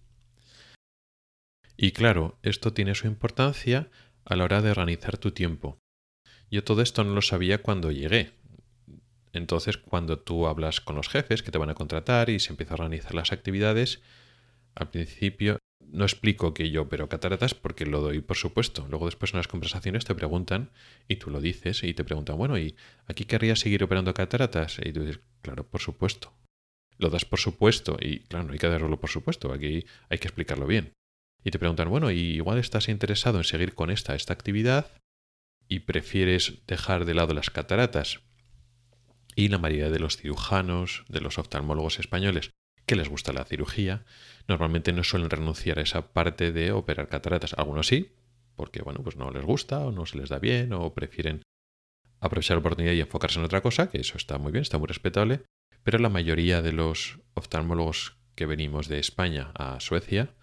Y 1.75 1.91
claro, 1.91 2.37
esto 2.43 2.73
tiene 2.73 2.95
su 2.95 3.07
importancia 3.07 3.89
a 4.25 4.35
la 4.35 4.45
hora 4.45 4.61
de 4.61 4.71
organizar 4.71 5.17
tu 5.17 5.31
tiempo. 5.31 5.79
Yo 6.49 6.63
todo 6.63 6.81
esto 6.81 7.03
no 7.03 7.13
lo 7.13 7.21
sabía 7.21 7.61
cuando 7.61 7.91
llegué. 7.91 8.31
Entonces, 9.33 9.77
cuando 9.77 10.19
tú 10.19 10.47
hablas 10.47 10.79
con 10.79 10.95
los 10.95 11.09
jefes 11.09 11.41
que 11.41 11.51
te 11.51 11.57
van 11.57 11.71
a 11.71 11.73
contratar 11.73 12.29
y 12.29 12.39
se 12.39 12.53
empieza 12.53 12.73
a 12.73 12.75
organizar 12.75 13.15
las 13.15 13.31
actividades, 13.31 14.01
al 14.75 14.89
principio 14.89 15.57
no 15.93 16.05
explico 16.05 16.53
que 16.53 16.71
yo 16.71 16.81
opero 16.81 17.07
cataratas 17.07 17.53
porque 17.53 17.85
lo 17.85 18.01
doy 18.01 18.19
por 18.21 18.35
supuesto. 18.35 18.85
Luego 18.89 19.05
después 19.05 19.33
en 19.33 19.37
las 19.37 19.47
conversaciones 19.47 20.05
te 20.05 20.15
preguntan 20.15 20.71
y 21.07 21.17
tú 21.17 21.29
lo 21.29 21.39
dices 21.39 21.83
y 21.83 21.93
te 21.93 22.03
preguntan, 22.03 22.37
bueno, 22.37 22.57
¿y 22.57 22.75
aquí 23.05 23.25
querrías 23.25 23.59
seguir 23.59 23.83
operando 23.83 24.13
cataratas? 24.13 24.79
Y 24.83 24.91
tú 24.91 25.01
dices, 25.05 25.21
claro, 25.41 25.65
por 25.65 25.81
supuesto. 25.81 26.33
Lo 26.97 27.09
das 27.09 27.25
por 27.25 27.39
supuesto 27.39 27.97
y 28.01 28.19
claro, 28.21 28.45
no 28.45 28.53
hay 28.53 28.59
que 28.59 28.67
darlo 28.67 28.99
por 28.99 29.09
supuesto, 29.09 29.53
aquí 29.53 29.85
hay 30.09 30.17
que 30.17 30.27
explicarlo 30.27 30.65
bien. 30.65 30.93
Y 31.43 31.51
te 31.51 31.59
preguntan, 31.59 31.89
bueno, 31.89 32.11
¿y 32.11 32.19
igual 32.19 32.57
estás 32.57 32.89
interesado 32.89 33.37
en 33.37 33.43
seguir 33.43 33.75
con 33.75 33.91
esta, 33.91 34.15
esta 34.15 34.33
actividad 34.33 34.91
y 35.67 35.79
prefieres 35.81 36.65
dejar 36.67 37.05
de 37.05 37.13
lado 37.13 37.33
las 37.33 37.49
cataratas? 37.49 38.21
y 39.35 39.47
la 39.47 39.57
mayoría 39.57 39.89
de 39.89 39.97
los 39.97 40.17
cirujanos, 40.17 41.05
de 41.09 41.19
los 41.19 41.39
oftalmólogos 41.39 41.97
españoles 41.97 42.51
que 42.85 42.95
les 42.95 43.09
gusta 43.09 43.33
la 43.33 43.45
cirugía, 43.45 44.05
normalmente 44.47 44.93
no 44.93 45.03
suelen 45.03 45.29
renunciar 45.29 45.79
a 45.79 45.83
esa 45.83 46.13
parte 46.13 46.51
de 46.51 46.71
operar 46.71 47.07
cataratas. 47.07 47.53
Algunos 47.57 47.87
sí, 47.87 48.11
porque 48.55 48.81
bueno, 48.81 49.01
pues 49.03 49.15
no 49.15 49.31
les 49.31 49.43
gusta 49.43 49.79
o 49.79 49.91
no 49.91 50.05
se 50.05 50.17
les 50.17 50.29
da 50.29 50.39
bien 50.39 50.73
o 50.73 50.93
prefieren 50.93 51.41
aprovechar 52.19 52.55
la 52.55 52.59
oportunidad 52.59 52.93
y 52.93 53.01
enfocarse 53.01 53.39
en 53.39 53.45
otra 53.45 53.61
cosa, 53.61 53.89
que 53.89 53.99
eso 53.99 54.17
está 54.17 54.37
muy 54.37 54.51
bien, 54.51 54.61
está 54.61 54.77
muy 54.77 54.87
respetable, 54.87 55.41
pero 55.83 55.99
la 55.99 56.09
mayoría 56.09 56.61
de 56.61 56.71
los 56.71 57.19
oftalmólogos 57.33 58.15
que 58.35 58.45
venimos 58.45 58.87
de 58.87 58.99
España 58.99 59.51
a 59.55 59.79
Suecia, 59.79 60.33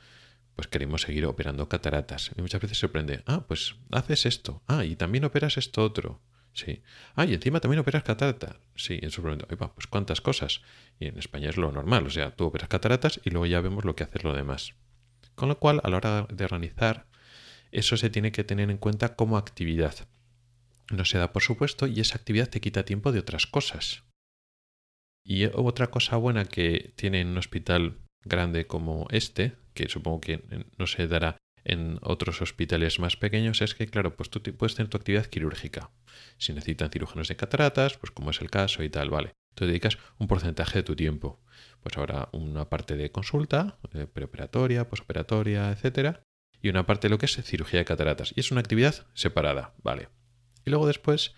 pues 0.54 0.68
queremos 0.68 1.02
seguir 1.02 1.24
operando 1.24 1.68
cataratas. 1.68 2.32
Y 2.36 2.42
muchas 2.42 2.60
veces 2.60 2.76
se 2.76 2.82
sorprende, 2.82 3.22
ah, 3.26 3.46
pues 3.46 3.76
haces 3.90 4.26
esto, 4.26 4.62
ah, 4.66 4.84
y 4.84 4.96
también 4.96 5.24
operas 5.24 5.56
esto 5.56 5.82
otro. 5.82 6.20
Sí. 6.52 6.82
Ah, 7.14 7.24
y 7.24 7.34
encima 7.34 7.60
también 7.60 7.80
operas 7.80 8.02
cataratas. 8.02 8.56
Sí, 8.74 8.98
en 9.02 9.10
su 9.10 9.22
momento. 9.22 9.46
Pues 9.46 9.86
cuántas 9.88 10.20
cosas. 10.20 10.62
Y 10.98 11.06
en 11.06 11.18
España 11.18 11.48
es 11.48 11.56
lo 11.56 11.70
normal. 11.72 12.06
O 12.06 12.10
sea, 12.10 12.34
tú 12.34 12.46
operas 12.46 12.68
cataratas 12.68 13.20
y 13.24 13.30
luego 13.30 13.46
ya 13.46 13.60
vemos 13.60 13.84
lo 13.84 13.94
que 13.94 14.04
haces 14.04 14.24
lo 14.24 14.34
demás. 14.34 14.74
Con 15.34 15.48
lo 15.48 15.58
cual, 15.58 15.80
a 15.84 15.90
la 15.90 15.96
hora 15.96 16.26
de 16.30 16.44
organizar, 16.44 17.06
eso 17.72 17.96
se 17.96 18.10
tiene 18.10 18.32
que 18.32 18.44
tener 18.44 18.70
en 18.70 18.78
cuenta 18.78 19.14
como 19.14 19.36
actividad. 19.36 19.94
No 20.90 21.04
se 21.04 21.18
da 21.18 21.32
por 21.32 21.42
supuesto 21.42 21.86
y 21.86 22.00
esa 22.00 22.16
actividad 22.16 22.48
te 22.48 22.60
quita 22.60 22.84
tiempo 22.84 23.12
de 23.12 23.20
otras 23.20 23.46
cosas. 23.46 24.02
Y 25.24 25.44
otra 25.44 25.88
cosa 25.88 26.16
buena 26.16 26.44
que 26.46 26.92
tiene 26.96 27.24
un 27.24 27.38
hospital 27.38 27.98
grande 28.24 28.66
como 28.66 29.06
este, 29.10 29.56
que 29.74 29.88
supongo 29.88 30.20
que 30.20 30.42
no 30.76 30.86
se 30.86 31.06
dará 31.06 31.36
en 31.64 31.98
otros 32.02 32.40
hospitales 32.42 32.98
más 32.98 33.16
pequeños, 33.16 33.60
es 33.62 33.74
que, 33.74 33.86
claro, 33.86 34.16
pues 34.16 34.30
tú 34.30 34.42
puedes 34.42 34.74
tener 34.74 34.88
tu 34.88 34.96
actividad 34.96 35.26
quirúrgica. 35.26 35.90
Si 36.38 36.52
necesitan 36.52 36.90
cirujanos 36.90 37.28
de 37.28 37.36
cataratas, 37.36 37.98
pues 37.98 38.10
como 38.10 38.30
es 38.30 38.40
el 38.40 38.50
caso 38.50 38.82
y 38.82 38.90
tal, 38.90 39.10
vale. 39.10 39.32
Tú 39.54 39.66
dedicas 39.66 39.98
un 40.18 40.26
porcentaje 40.26 40.78
de 40.78 40.82
tu 40.82 40.96
tiempo. 40.96 41.40
Pues 41.82 41.96
ahora 41.96 42.28
una 42.32 42.68
parte 42.68 42.96
de 42.96 43.10
consulta, 43.10 43.78
eh, 43.94 44.06
preoperatoria, 44.06 44.88
posoperatoria, 44.88 45.70
etcétera, 45.70 46.22
y 46.62 46.68
una 46.68 46.86
parte 46.86 47.08
de 47.08 47.10
lo 47.10 47.18
que 47.18 47.26
es 47.26 47.36
cirugía 47.42 47.80
de 47.80 47.84
cataratas. 47.84 48.32
Y 48.36 48.40
es 48.40 48.50
una 48.50 48.60
actividad 48.60 49.06
separada, 49.14 49.74
vale. 49.82 50.08
Y 50.64 50.70
luego 50.70 50.86
después 50.86 51.34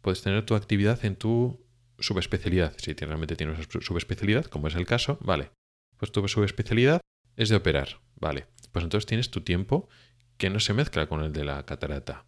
puedes 0.00 0.22
tener 0.22 0.44
tu 0.46 0.54
actividad 0.54 1.04
en 1.04 1.16
tu 1.16 1.64
subespecialidad. 1.98 2.74
Si 2.78 2.92
realmente 2.92 3.36
tienes 3.36 3.58
una 3.58 3.82
subespecialidad, 3.82 4.46
como 4.46 4.68
es 4.68 4.74
el 4.74 4.86
caso, 4.86 5.18
vale. 5.20 5.50
Pues 5.96 6.12
tu 6.12 6.26
subespecialidad 6.28 7.00
es 7.36 7.48
de 7.48 7.56
operar, 7.56 8.00
vale. 8.16 8.46
Pues 8.72 8.84
entonces 8.84 9.06
tienes 9.06 9.30
tu 9.30 9.40
tiempo 9.42 9.88
que 10.36 10.50
no 10.50 10.60
se 10.60 10.74
mezcla 10.74 11.06
con 11.06 11.22
el 11.22 11.32
de 11.32 11.44
la 11.44 11.64
catarata. 11.64 12.24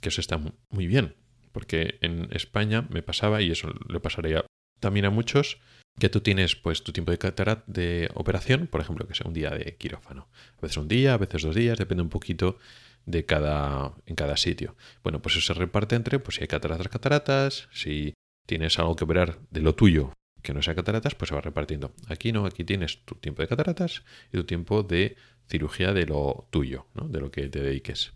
Que 0.00 0.08
eso 0.08 0.20
está 0.20 0.38
muy 0.70 0.86
bien. 0.86 1.16
Porque 1.52 1.98
en 2.00 2.28
España 2.32 2.86
me 2.90 3.02
pasaba, 3.02 3.40
y 3.42 3.50
eso 3.50 3.72
le 3.88 4.00
pasaría 4.00 4.44
también 4.80 5.06
a 5.06 5.10
muchos, 5.10 5.58
que 5.98 6.08
tú 6.08 6.20
tienes 6.20 6.56
pues 6.56 6.82
tu 6.82 6.92
tiempo 6.92 7.12
de 7.12 7.18
catarata 7.18 7.62
de 7.68 8.10
operación, 8.14 8.66
por 8.66 8.80
ejemplo, 8.80 9.06
que 9.06 9.14
sea 9.14 9.28
un 9.28 9.34
día 9.34 9.50
de 9.50 9.76
quirófano. 9.76 10.28
A 10.58 10.62
veces 10.62 10.76
un 10.78 10.88
día, 10.88 11.14
a 11.14 11.18
veces 11.18 11.42
dos 11.42 11.54
días, 11.54 11.78
depende 11.78 12.02
un 12.02 12.08
poquito 12.08 12.58
de 13.06 13.24
cada, 13.24 13.94
en 14.06 14.16
cada 14.16 14.36
sitio. 14.36 14.76
Bueno, 15.04 15.22
pues 15.22 15.36
eso 15.36 15.54
se 15.54 15.58
reparte 15.58 15.94
entre, 15.94 16.18
pues 16.18 16.36
si 16.36 16.42
hay 16.42 16.48
cataratas, 16.48 16.88
cataratas, 16.88 17.68
si 17.72 18.14
tienes 18.46 18.78
algo 18.78 18.96
que 18.96 19.04
operar 19.04 19.38
de 19.50 19.60
lo 19.60 19.74
tuyo 19.74 20.12
que 20.44 20.52
no 20.52 20.62
sea 20.62 20.74
cataratas, 20.74 21.14
pues 21.14 21.30
se 21.30 21.34
va 21.34 21.40
repartiendo. 21.40 21.92
Aquí 22.06 22.30
no, 22.30 22.44
aquí 22.44 22.64
tienes 22.64 23.04
tu 23.04 23.16
tiempo 23.16 23.42
de 23.42 23.48
cataratas 23.48 24.04
y 24.30 24.36
tu 24.36 24.44
tiempo 24.44 24.82
de 24.82 25.16
cirugía 25.48 25.92
de 25.92 26.06
lo 26.06 26.46
tuyo, 26.50 26.86
¿no? 26.94 27.08
de 27.08 27.18
lo 27.18 27.30
que 27.30 27.48
te 27.48 27.60
dediques. 27.60 28.12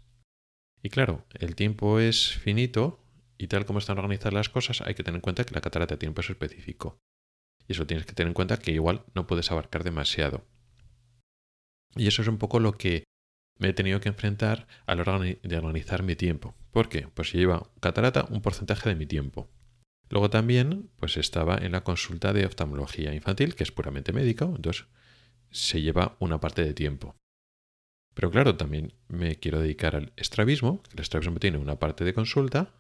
Y 0.83 0.91
claro, 0.91 1.25
el 1.35 1.57
tiempo 1.57 1.99
es 1.99 2.35
finito 2.35 3.01
y 3.39 3.49
tal 3.49 3.65
como 3.65 3.79
están 3.79 3.99
organizadas 3.99 4.35
las 4.35 4.49
cosas, 4.51 4.83
hay 4.83 4.95
que 4.95 5.03
tener 5.03 5.17
en 5.17 5.23
cuenta 5.23 5.45
que 5.45 5.55
la 5.55 5.63
catarata 5.63 5.99
tiene 5.99 6.11
un 6.11 6.15
peso 6.15 6.33
específico. 6.33 6.99
Y 7.67 7.73
eso 7.73 7.87
tienes 7.87 8.07
que 8.07 8.13
tener 8.13 8.29
en 8.29 8.35
cuenta 8.35 8.59
que 8.59 8.73
igual 8.73 9.05
no 9.15 9.27
puedes 9.27 9.51
abarcar 9.51 9.83
demasiado. 9.83 10.45
Y 11.97 12.07
eso 12.07 12.23
es 12.23 12.29
un 12.29 12.39
poco 12.39 12.61
lo 12.61 12.73
que 12.73 13.05
me 13.59 13.69
he 13.69 13.73
tenido 13.73 14.01
que 14.01 14.09
enfrentar 14.09 14.69
a 14.87 14.95
la 14.95 15.03
hora 15.03 15.19
de 15.19 15.57
organizar 15.57 16.03
mi 16.03 16.15
tiempo. 16.15 16.55
¿Por 16.71 16.89
qué? 16.91 17.09
Pues 17.09 17.33
lleva 17.33 17.71
catarata 17.81 18.27
un 18.31 18.43
porcentaje 18.43 18.91
de 18.91 18.95
mi 18.95 19.07
tiempo. 19.07 19.49
Luego 20.11 20.31
también, 20.31 20.91
pues 20.97 21.17
estaba 21.17 21.57
en 21.59 21.73
la 21.73 21.85
consulta 21.85 22.33
de 22.33 22.47
oftalmología 22.47 23.15
infantil, 23.15 23.55
que 23.55 23.65
es 23.65 23.73
puramente 23.73 24.13
médico, 24.13 24.53
entonces 24.57 24.87
se 25.51 25.83
lleva 25.83 26.17
una 26.19 26.41
parte 26.41 26.65
de 26.65 26.75
tiempo. 26.75 27.17
Pero 28.15 28.31
claro, 28.31 28.57
también 28.57 28.93
me 29.09 29.37
quiero 29.37 29.61
dedicar 29.61 29.95
al 29.95 30.13
estrabismo, 30.17 30.83
que 30.83 30.95
el 30.95 31.01
estrabismo 31.01 31.39
tiene 31.39 31.59
una 31.59 31.79
parte 31.79 32.05
de 32.05 32.15
consulta 32.15 32.75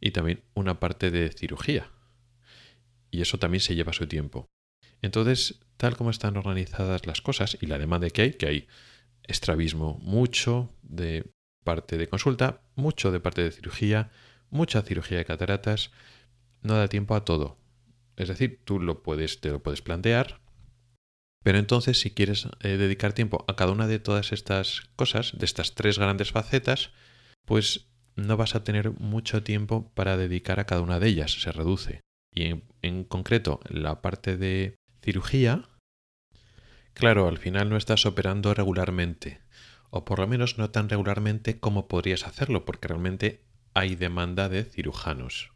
y 0.00 0.12
también 0.12 0.42
una 0.54 0.78
parte 0.78 1.10
de 1.10 1.30
cirugía. 1.30 1.90
Y 3.10 3.20
eso 3.20 3.38
también 3.38 3.60
se 3.60 3.74
lleva 3.74 3.92
su 3.92 4.06
tiempo. 4.06 4.46
Entonces, 5.02 5.60
tal 5.76 5.96
como 5.96 6.10
están 6.10 6.36
organizadas 6.36 7.06
las 7.06 7.20
cosas 7.20 7.58
y 7.60 7.66
la 7.66 7.78
demanda 7.78 8.08
que 8.10 8.22
hay, 8.22 8.32
que 8.34 8.46
hay 8.46 8.68
estrabismo 9.24 9.98
mucho 10.02 10.70
de 10.82 11.30
parte 11.64 11.96
de 11.98 12.06
consulta, 12.06 12.62
mucho 12.74 13.10
de 13.10 13.20
parte 13.20 13.42
de 13.42 13.50
cirugía, 13.50 14.10
mucha 14.50 14.82
cirugía 14.82 15.18
de 15.18 15.24
cataratas, 15.24 15.90
no 16.64 16.74
da 16.74 16.88
tiempo 16.88 17.14
a 17.14 17.24
todo. 17.24 17.56
Es 18.16 18.28
decir, 18.28 18.60
tú 18.64 18.80
lo 18.80 19.02
puedes, 19.02 19.40
te 19.40 19.50
lo 19.50 19.62
puedes 19.62 19.82
plantear, 19.82 20.40
pero 21.44 21.58
entonces 21.58 22.00
si 22.00 22.10
quieres 22.10 22.48
eh, 22.60 22.76
dedicar 22.76 23.12
tiempo 23.12 23.44
a 23.46 23.54
cada 23.54 23.70
una 23.70 23.86
de 23.86 23.98
todas 23.98 24.32
estas 24.32 24.82
cosas, 24.96 25.32
de 25.36 25.44
estas 25.44 25.74
tres 25.74 25.98
grandes 25.98 26.32
facetas, 26.32 26.90
pues 27.44 27.86
no 28.16 28.36
vas 28.36 28.54
a 28.54 28.64
tener 28.64 28.92
mucho 28.92 29.42
tiempo 29.42 29.92
para 29.94 30.16
dedicar 30.16 30.58
a 30.58 30.64
cada 30.64 30.80
una 30.80 30.98
de 30.98 31.08
ellas, 31.08 31.32
se 31.32 31.52
reduce. 31.52 32.00
Y 32.32 32.44
en, 32.44 32.64
en 32.80 33.04
concreto, 33.04 33.60
la 33.68 34.00
parte 34.00 34.38
de 34.38 34.76
cirugía, 35.02 35.68
claro, 36.94 37.28
al 37.28 37.38
final 37.38 37.68
no 37.68 37.76
estás 37.76 38.06
operando 38.06 38.54
regularmente, 38.54 39.42
o 39.90 40.06
por 40.06 40.20
lo 40.20 40.26
menos 40.26 40.56
no 40.56 40.70
tan 40.70 40.88
regularmente 40.88 41.60
como 41.60 41.88
podrías 41.88 42.26
hacerlo, 42.26 42.64
porque 42.64 42.88
realmente 42.88 43.44
hay 43.74 43.96
demanda 43.96 44.48
de 44.48 44.64
cirujanos. 44.64 45.53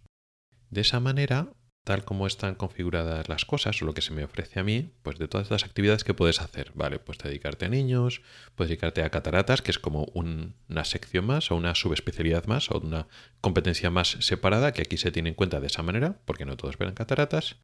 De 0.71 0.83
esa 0.83 1.01
manera, 1.01 1.53
tal 1.85 2.05
como 2.05 2.27
están 2.27 2.55
configuradas 2.55 3.31
las 3.31 3.47
cosas 3.47 3.81
o 3.81 3.87
lo 3.87 3.95
que 3.95 4.03
se 4.03 4.13
me 4.13 4.23
ofrece 4.23 4.61
a 4.61 4.63
mí, 4.63 4.93
pues 5.03 5.19
de 5.19 5.27
todas 5.27 5.51
las 5.51 5.65
actividades 5.65 6.05
que 6.05 6.13
puedes 6.13 6.41
hacer, 6.41 6.73
¿vale? 6.75 6.99
Puedes 6.99 7.23
dedicarte 7.23 7.65
a 7.65 7.69
niños, 7.71 8.21
puedes 8.55 8.69
dedicarte 8.69 9.03
a 9.03 9.11
cataratas, 9.11 9.63
que 9.63 9.71
es 9.71 9.79
como 9.79 10.05
una 10.13 10.85
sección 10.85 11.25
más 11.25 11.51
o 11.51 11.57
una 11.57 11.75
subespecialidad 11.75 12.45
más 12.45 12.71
o 12.71 12.79
una 12.79 13.09
competencia 13.41 13.89
más 13.89 14.19
separada 14.21 14.73
que 14.73 14.83
aquí 14.83 14.99
se 14.99 15.13
tiene 15.13 15.31
en 15.31 15.35
cuenta 15.35 15.61
de 15.61 15.69
esa 15.69 15.83
manera, 15.83 16.21
porque 16.27 16.45
no 16.45 16.59
todos 16.59 16.77
verán 16.77 16.95
cataratas. 16.95 17.57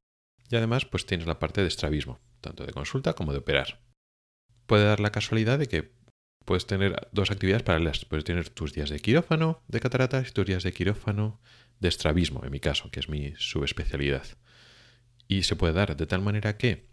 Y 0.50 0.56
además, 0.56 0.86
pues 0.86 1.04
tienes 1.04 1.26
la 1.26 1.38
parte 1.38 1.60
de 1.60 1.68
estrabismo, 1.68 2.18
tanto 2.40 2.64
de 2.64 2.72
consulta 2.72 3.12
como 3.12 3.32
de 3.32 3.38
operar. 3.38 3.80
Puede 4.66 4.84
dar 4.84 5.00
la 5.00 5.12
casualidad 5.12 5.58
de 5.58 5.66
que 5.66 5.92
puedes 6.44 6.66
tener 6.66 7.08
dos 7.12 7.30
actividades 7.30 7.62
paralelas. 7.62 8.04
Puedes 8.04 8.24
tener 8.24 8.48
tus 8.50 8.72
días 8.72 8.90
de 8.90 9.00
quirófano 9.00 9.62
de 9.68 9.80
cataratas 9.80 10.28
y 10.28 10.32
tus 10.32 10.46
días 10.46 10.62
de 10.62 10.72
quirófano 10.72 11.40
de 11.80 11.88
estrabismo, 11.88 12.44
en 12.44 12.50
mi 12.50 12.60
caso, 12.60 12.90
que 12.90 13.00
es 13.00 13.08
mi 13.08 13.34
subespecialidad. 13.36 14.26
Y 15.28 15.42
se 15.42 15.56
puede 15.56 15.72
dar 15.72 15.96
de 15.96 16.06
tal 16.06 16.22
manera 16.22 16.56
que 16.56 16.86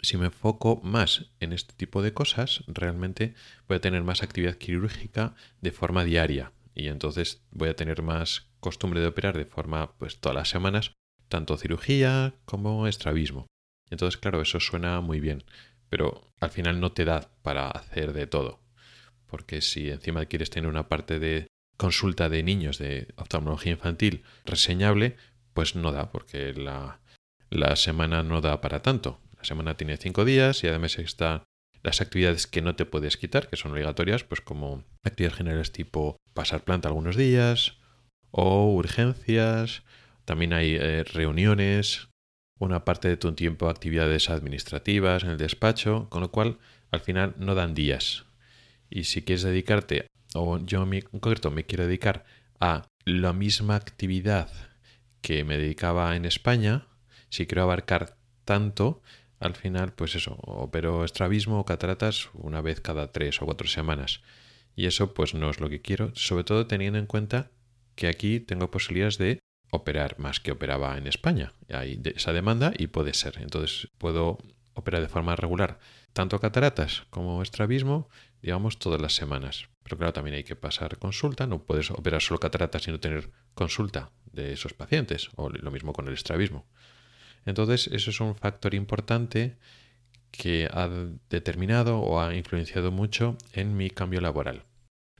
si 0.00 0.16
me 0.16 0.26
enfoco 0.26 0.80
más 0.82 1.30
en 1.40 1.52
este 1.52 1.74
tipo 1.74 2.02
de 2.02 2.12
cosas, 2.12 2.62
realmente 2.66 3.34
voy 3.68 3.78
a 3.78 3.80
tener 3.80 4.02
más 4.02 4.22
actividad 4.22 4.56
quirúrgica 4.56 5.34
de 5.60 5.72
forma 5.72 6.04
diaria 6.04 6.52
y 6.74 6.88
entonces 6.88 7.42
voy 7.50 7.68
a 7.68 7.76
tener 7.76 8.02
más 8.02 8.48
costumbre 8.60 9.00
de 9.00 9.06
operar 9.06 9.36
de 9.36 9.46
forma 9.46 9.96
pues 9.98 10.18
todas 10.18 10.36
las 10.36 10.48
semanas, 10.48 10.92
tanto 11.28 11.56
cirugía 11.56 12.34
como 12.44 12.86
estrabismo. 12.86 13.46
Entonces, 13.90 14.18
claro, 14.18 14.42
eso 14.42 14.60
suena 14.60 15.00
muy 15.00 15.20
bien, 15.20 15.44
pero 15.88 16.32
al 16.40 16.50
final 16.50 16.80
no 16.80 16.92
te 16.92 17.04
da 17.04 17.30
para 17.42 17.68
hacer 17.68 18.12
de 18.12 18.26
todo. 18.26 18.60
Porque 19.26 19.60
si 19.60 19.90
encima 19.90 20.26
quieres 20.26 20.50
tener 20.50 20.68
una 20.68 20.88
parte 20.88 21.18
de 21.18 21.46
consulta 21.76 22.28
de 22.28 22.42
niños 22.42 22.78
de 22.78 23.08
oftalmología 23.16 23.72
infantil 23.72 24.22
reseñable, 24.44 25.16
pues 25.52 25.76
no 25.76 25.92
da, 25.92 26.10
porque 26.10 26.52
la, 26.52 27.00
la 27.50 27.76
semana 27.76 28.22
no 28.22 28.40
da 28.40 28.60
para 28.60 28.82
tanto. 28.82 29.20
La 29.36 29.44
semana 29.44 29.76
tiene 29.76 29.96
cinco 29.96 30.24
días 30.24 30.64
y 30.64 30.68
además 30.68 30.98
están 30.98 31.44
las 31.82 32.00
actividades 32.00 32.46
que 32.46 32.62
no 32.62 32.76
te 32.76 32.86
puedes 32.86 33.16
quitar, 33.16 33.48
que 33.48 33.56
son 33.56 33.72
obligatorias, 33.72 34.24
pues 34.24 34.40
como 34.40 34.84
actividades 35.04 35.36
generales 35.36 35.72
tipo 35.72 36.16
pasar 36.32 36.64
planta 36.64 36.88
algunos 36.88 37.16
días 37.16 37.76
o 38.30 38.72
urgencias. 38.72 39.82
También 40.24 40.54
hay 40.54 40.76
eh, 40.80 41.04
reuniones, 41.04 42.08
una 42.58 42.84
parte 42.84 43.08
de 43.08 43.16
tu 43.16 43.32
tiempo 43.32 43.68
actividades 43.68 44.30
administrativas 44.30 45.24
en 45.24 45.30
el 45.30 45.38
despacho, 45.38 46.08
con 46.08 46.22
lo 46.22 46.30
cual 46.30 46.58
al 46.90 47.00
final 47.00 47.34
no 47.38 47.54
dan 47.54 47.74
días. 47.74 48.24
Y 48.88 49.04
si 49.04 49.22
quieres 49.22 49.42
dedicarte 49.42 50.06
o 50.34 50.58
yo 50.58 50.82
en 50.82 51.00
concreto 51.00 51.50
me 51.50 51.64
quiero 51.64 51.86
dedicar 51.86 52.24
a 52.60 52.90
la 53.04 53.32
misma 53.32 53.76
actividad 53.76 54.50
que 55.22 55.44
me 55.44 55.56
dedicaba 55.56 56.14
en 56.16 56.26
España, 56.26 56.86
si 57.30 57.46
quiero 57.46 57.62
abarcar 57.62 58.16
tanto, 58.44 59.00
al 59.40 59.54
final, 59.54 59.92
pues 59.92 60.14
eso, 60.14 60.36
opero 60.42 61.04
estrabismo 61.04 61.60
o 61.60 61.64
cataratas 61.64 62.30
una 62.34 62.60
vez 62.60 62.80
cada 62.80 63.12
tres 63.12 63.40
o 63.40 63.46
cuatro 63.46 63.68
semanas. 63.68 64.20
Y 64.76 64.86
eso 64.86 65.14
pues 65.14 65.34
no 65.34 65.50
es 65.50 65.60
lo 65.60 65.68
que 65.68 65.80
quiero, 65.80 66.12
sobre 66.14 66.44
todo 66.44 66.66
teniendo 66.66 66.98
en 66.98 67.06
cuenta 67.06 67.50
que 67.94 68.08
aquí 68.08 68.40
tengo 68.40 68.70
posibilidades 68.70 69.18
de 69.18 69.40
operar 69.70 70.18
más 70.18 70.40
que 70.40 70.52
operaba 70.52 70.96
en 70.96 71.06
España. 71.06 71.52
Hay 71.68 72.00
esa 72.16 72.32
demanda 72.32 72.72
y 72.76 72.88
puede 72.88 73.14
ser. 73.14 73.38
Entonces 73.38 73.88
puedo 73.98 74.38
operar 74.74 75.02
de 75.02 75.08
forma 75.08 75.36
regular 75.36 75.78
tanto 76.12 76.40
cataratas 76.40 77.06
como 77.10 77.42
estrabismo, 77.42 78.08
digamos, 78.40 78.78
todas 78.78 79.00
las 79.00 79.14
semanas. 79.14 79.68
Pero 79.84 79.98
claro, 79.98 80.12
también 80.12 80.36
hay 80.36 80.44
que 80.44 80.56
pasar 80.56 80.98
consulta, 80.98 81.46
no 81.46 81.62
puedes 81.62 81.90
operar 81.90 82.22
solo 82.22 82.40
cataratas 82.40 82.82
sin 82.82 82.98
tener 82.98 83.30
consulta 83.54 84.10
de 84.32 84.52
esos 84.52 84.72
pacientes, 84.72 85.28
o 85.36 85.50
lo 85.50 85.70
mismo 85.70 85.92
con 85.92 86.08
el 86.08 86.14
estrabismo. 86.14 86.66
Entonces, 87.44 87.88
eso 87.88 88.10
es 88.10 88.20
un 88.20 88.34
factor 88.34 88.74
importante 88.74 89.56
que 90.30 90.68
ha 90.72 90.88
determinado 91.28 92.00
o 92.00 92.20
ha 92.20 92.34
influenciado 92.34 92.90
mucho 92.90 93.36
en 93.52 93.76
mi 93.76 93.90
cambio 93.90 94.20
laboral. 94.20 94.64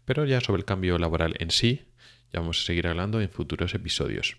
Pero 0.04 0.24
ya 0.24 0.40
sobre 0.40 0.60
el 0.60 0.64
cambio 0.64 0.98
laboral 0.98 1.34
en 1.38 1.50
sí, 1.50 1.86
Ya 2.32 2.40
vamos 2.40 2.60
a 2.60 2.64
seguir 2.64 2.88
hablando 2.88 3.20
en 3.20 3.30
futuros 3.30 3.74
episodios. 3.74 4.38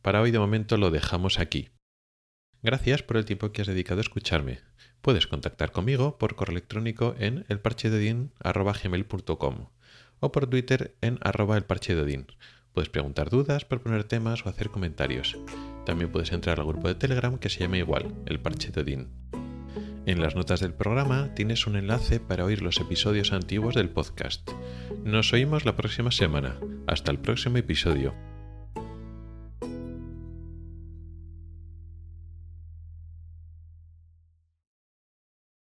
Para 0.00 0.22
hoy 0.22 0.30
de 0.30 0.38
momento 0.38 0.78
lo 0.78 0.90
dejamos 0.90 1.38
aquí. 1.38 1.68
Gracias 2.64 3.02
por 3.02 3.18
el 3.18 3.26
tiempo 3.26 3.52
que 3.52 3.60
has 3.60 3.68
dedicado 3.68 4.00
a 4.00 4.02
escucharme. 4.02 4.60
Puedes 5.02 5.26
contactar 5.26 5.70
conmigo 5.70 6.16
por 6.16 6.34
correo 6.34 6.54
electrónico 6.54 7.14
en 7.18 7.44
elparchedodin.com 7.50 9.66
o 10.20 10.32
por 10.32 10.46
Twitter 10.46 10.96
en 11.02 11.18
arroba 11.20 11.58
elparchedodin. 11.58 12.26
Puedes 12.72 12.88
preguntar 12.88 13.28
dudas, 13.28 13.66
proponer 13.66 14.04
temas 14.04 14.46
o 14.46 14.48
hacer 14.48 14.70
comentarios. 14.70 15.36
También 15.84 16.10
puedes 16.10 16.32
entrar 16.32 16.58
al 16.58 16.66
grupo 16.66 16.88
de 16.88 16.94
Telegram 16.94 17.36
que 17.36 17.50
se 17.50 17.60
llama 17.60 17.76
igual, 17.76 18.14
el 18.24 18.40
Parche 18.40 18.72
En 20.06 20.22
las 20.22 20.34
notas 20.34 20.60
del 20.60 20.72
programa 20.72 21.34
tienes 21.34 21.66
un 21.66 21.76
enlace 21.76 22.18
para 22.18 22.46
oír 22.46 22.62
los 22.62 22.80
episodios 22.80 23.34
antiguos 23.34 23.74
del 23.74 23.90
podcast. 23.90 24.50
Nos 25.04 25.34
oímos 25.34 25.66
la 25.66 25.76
próxima 25.76 26.10
semana. 26.10 26.58
Hasta 26.86 27.12
el 27.12 27.18
próximo 27.18 27.58
episodio. 27.58 28.14